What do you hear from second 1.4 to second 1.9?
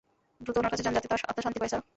শান্তি পায়, স্যার।